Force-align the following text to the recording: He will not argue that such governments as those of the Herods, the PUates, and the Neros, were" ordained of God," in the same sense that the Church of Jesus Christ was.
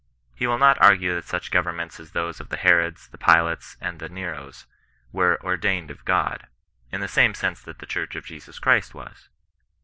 He 0.33 0.47
will 0.47 0.57
not 0.57 0.81
argue 0.81 1.13
that 1.13 1.27
such 1.27 1.51
governments 1.51 1.99
as 1.99 2.09
those 2.09 2.39
of 2.39 2.49
the 2.49 2.57
Herods, 2.57 3.07
the 3.09 3.19
PUates, 3.19 3.75
and 3.79 3.99
the 3.99 4.09
Neros, 4.09 4.65
were" 5.11 5.39
ordained 5.45 5.91
of 5.91 6.05
God," 6.05 6.47
in 6.91 7.01
the 7.01 7.07
same 7.07 7.35
sense 7.35 7.61
that 7.61 7.77
the 7.77 7.85
Church 7.85 8.15
of 8.15 8.25
Jesus 8.25 8.57
Christ 8.57 8.95
was. 8.95 9.29